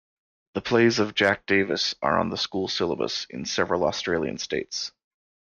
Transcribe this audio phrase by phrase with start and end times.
[0.55, 4.91] The plays of Jack Davis are on the school syllabus in several Australian states.